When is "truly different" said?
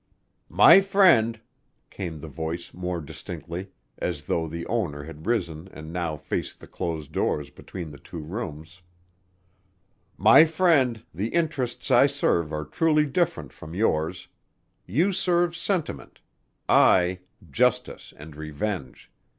12.65-13.53